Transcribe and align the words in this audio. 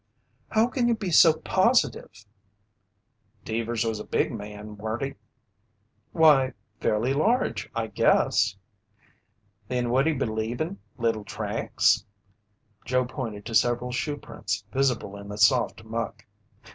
"How 0.49 0.65
can 0.65 0.87
you 0.87 0.95
be 0.95 1.11
so 1.11 1.31
positive?" 1.41 2.09
"Deevers 3.45 3.85
was 3.85 3.99
a 3.99 4.03
big 4.03 4.31
man, 4.31 4.75
weren't 4.75 5.03
he?" 5.03 5.13
"Why, 6.11 6.53
fairly 6.79 7.13
large, 7.13 7.69
I 7.75 7.85
guess." 7.85 8.55
"Then 9.67 9.91
would 9.91 10.07
he 10.07 10.13
be 10.13 10.25
leavin' 10.25 10.79
little 10.97 11.23
tracks?" 11.23 12.03
Joe 12.83 13.05
pointed 13.05 13.45
to 13.45 13.53
several 13.53 13.91
shoeprints 13.91 14.63
visible 14.73 15.15
in 15.17 15.29
the 15.29 15.37
soft 15.37 15.83
muck. 15.83 16.25